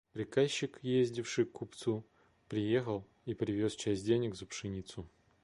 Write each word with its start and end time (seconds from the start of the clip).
Приказчик, 0.13 0.79
ездивший 0.81 1.45
к 1.45 1.51
купцу, 1.51 2.03
приехал 2.49 3.05
и 3.25 3.35
привез 3.35 3.75
часть 3.75 4.03
денег 4.03 4.33
за 4.33 4.47
пшеницу. 4.47 5.07